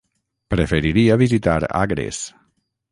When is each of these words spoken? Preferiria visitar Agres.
Preferiria 0.53 1.19
visitar 1.23 1.59
Agres. 1.85 2.27